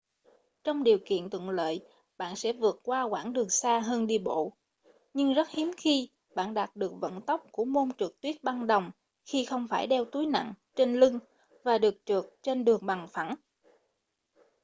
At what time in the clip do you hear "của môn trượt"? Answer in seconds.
7.51-8.09